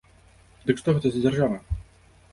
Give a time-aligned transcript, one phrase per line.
[0.69, 1.57] Дык што гэта за дзяржава?